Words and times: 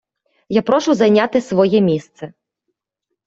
я 0.49 0.61
прошу 0.63 0.93
зайняти 0.95 1.41
своє 1.41 1.81
місце! 1.81 2.33